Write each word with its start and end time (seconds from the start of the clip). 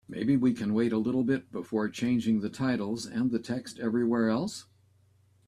Maybe 0.07 0.35
we 0.35 0.53
can 0.53 0.73
wait 0.73 0.91
a 0.91 0.97
little 0.97 1.23
bit 1.23 1.51
before 1.51 1.87
changing 1.87 2.39
the 2.39 2.49
titles 2.49 3.05
and 3.05 3.29
the 3.29 3.37
text 3.37 3.77
everywhere 3.77 4.29
else? 4.29 4.65